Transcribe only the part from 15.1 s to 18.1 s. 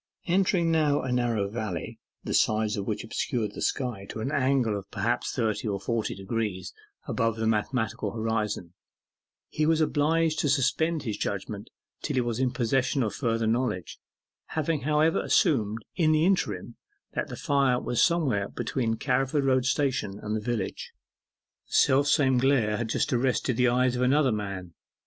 assumed in the interim, that the fire was